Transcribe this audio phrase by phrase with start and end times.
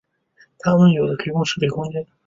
[0.57, 2.07] 它们有的提供实体空间。